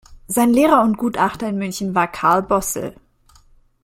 Sein 0.27 0.51
Lehrer 0.51 0.81
und 0.81 0.97
Gutachter 0.97 1.47
in 1.49 1.59
München 1.59 1.93
war 1.93 2.11
Karl 2.11 2.41
Bosl. 2.41 2.95